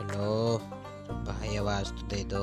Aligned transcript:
ಹಲೋ 0.00 0.60
ತುಂಬ 1.06 1.30
ಹಯವಾಸ್ತುತೆ 1.30 2.16
ಇದು 2.16 2.42